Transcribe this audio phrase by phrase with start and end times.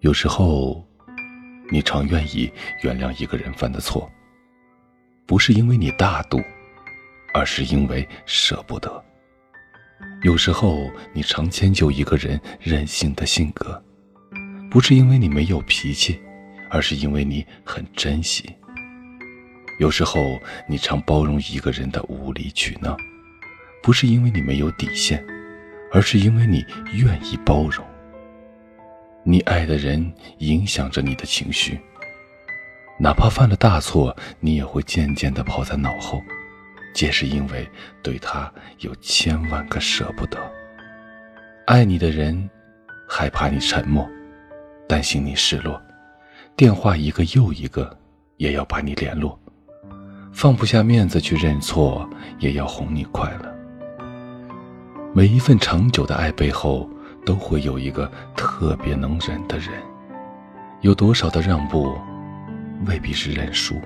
[0.00, 0.82] 有时候，
[1.70, 2.50] 你常愿意
[2.82, 4.10] 原谅一个人犯的错，
[5.26, 6.40] 不是因为你大度，
[7.34, 9.04] 而是因为舍不得。
[10.22, 13.82] 有时候，你常迁就一个人任性的性格，
[14.70, 16.18] 不是因为你没有脾气，
[16.70, 18.48] 而是因为你很珍惜。
[19.78, 22.96] 有时候，你常包容一个人的无理取闹，
[23.82, 25.22] 不是因为你没有底线，
[25.92, 27.86] 而是因为你愿意包容。
[29.22, 31.78] 你爱的人影响着你的情绪，
[32.98, 36.22] 哪怕犯了大错，你也会渐渐地抛在脑后，
[36.94, 37.68] 皆是因为
[38.02, 40.38] 对他有千万个舍不得。
[41.66, 42.48] 爱你的人，
[43.06, 44.08] 害怕你沉默，
[44.88, 45.80] 担心你失落，
[46.56, 47.94] 电话一个又一个，
[48.38, 49.38] 也要把你联络，
[50.32, 53.54] 放不下面子去认错，也要哄你快乐。
[55.12, 56.88] 每一份长久的爱背后。
[57.24, 59.70] 都会有一个特别能忍的人。
[60.80, 61.98] 有多少的让步，
[62.86, 63.80] 未必是认输，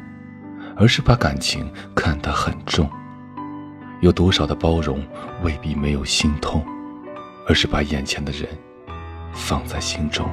[0.77, 2.87] 而是把感情看得很重；
[4.01, 5.03] 有多少的包容，
[5.43, 6.65] 未必没有心痛，
[7.49, 8.49] 而是把眼前的人
[9.33, 10.25] 放在心中。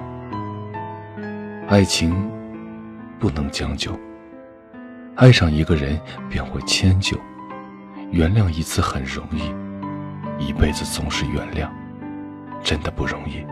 [1.68, 2.30] 爱情
[3.18, 3.98] 不能将就，
[5.16, 6.00] 爱上一个人
[6.30, 7.18] 便会迁就，
[8.12, 9.52] 原谅一次很容易，
[10.46, 11.68] 一辈子总是原谅。
[12.64, 13.46] 真的不容易。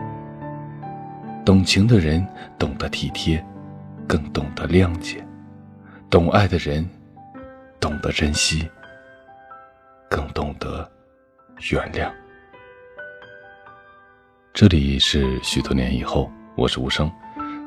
[1.44, 2.26] 懂情的人
[2.58, 3.44] 懂得体贴，
[4.06, 5.18] 更懂得谅解；
[6.08, 6.88] 懂爱的人
[7.80, 8.68] 懂得珍惜，
[10.08, 10.88] 更懂得
[11.70, 12.10] 原谅。
[14.52, 17.10] 这里是许多年以后，我是无声。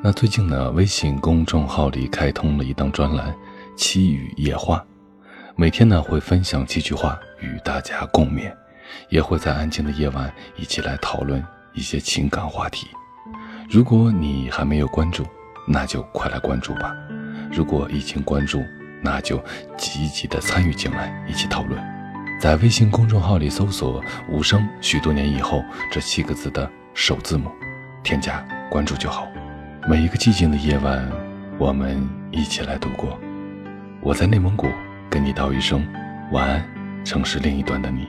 [0.03, 3.31] 那最近呢，微信公众号里开通了一档专栏
[3.75, 4.77] 《七语夜话》，
[5.55, 8.53] 每天呢会分享几句话与大家共勉。
[9.09, 12.87] 也会在安静的夜晚一起来讨论一些情感话题。
[13.69, 15.25] 如果你还没有关注，
[15.67, 16.93] 那就快来关注吧。
[17.51, 18.61] 如果已经关注，
[19.01, 19.43] 那就
[19.77, 21.81] 积极的参与进来，一起讨论。
[22.39, 27.49] 在微信公众号里搜索“无声”，许多年以后这七个字的首字母，
[28.03, 29.27] 添加关注就好。
[29.87, 31.09] 每一个寂静的夜晚，
[31.57, 33.17] 我们一起来度过。
[34.01, 34.67] 我在内蒙古
[35.09, 35.87] 跟你道一声
[36.31, 38.07] 晚安，城市另一端的你。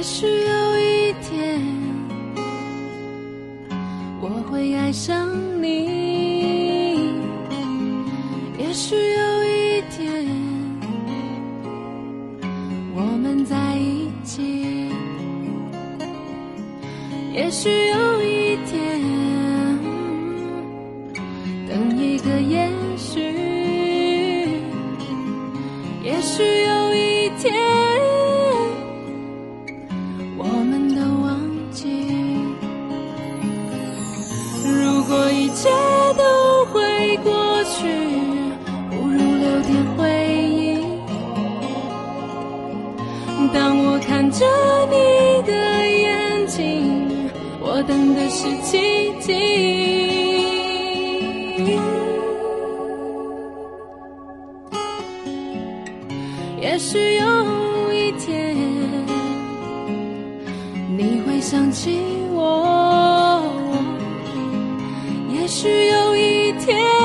[0.00, 1.60] 也许有一天，
[4.18, 5.28] 我会爱上
[5.62, 7.10] 你。
[8.56, 10.26] 也许有一天，
[12.94, 14.88] 我们在一起。
[17.34, 19.02] 也许有一天，
[21.68, 23.20] 等一个也许。
[26.02, 27.79] 也许有一天。
[44.20, 44.44] 看着
[44.90, 45.52] 你的
[45.88, 49.32] 眼睛，我等的是奇迹。
[56.60, 58.54] 也许有一天，
[60.98, 61.98] 你会想起
[62.34, 63.42] 我。
[65.30, 66.99] 也许有一天。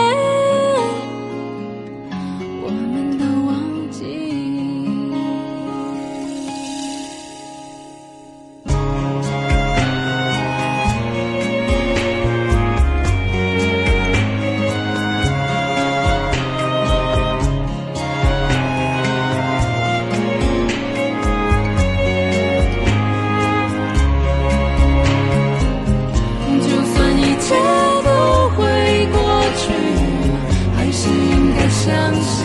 [31.85, 32.41] 相信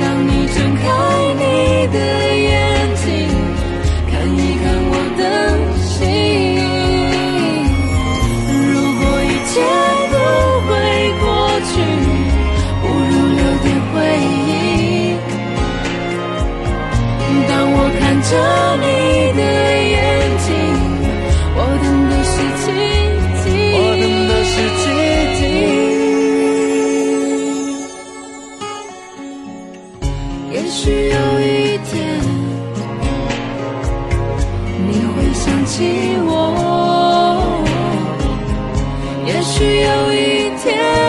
[0.00, 0.84] 当你睁开
[1.34, 1.42] 你
[1.88, 1.98] 的
[2.36, 2.46] 眼
[2.94, 3.04] 睛
[4.08, 5.20] 看一看我的
[5.82, 5.90] 心
[8.62, 9.54] 如果一切
[10.12, 10.14] 都
[10.68, 10.70] 会
[11.18, 11.26] 过
[11.66, 11.74] 去
[12.80, 13.94] 不如留点回
[14.46, 14.48] 忆。
[17.48, 18.30] 当我看着
[30.56, 32.18] 也许有一天
[34.88, 35.84] 你会想起
[36.24, 36.32] 我
[39.26, 40.16] 也许有一
[40.56, 41.05] 天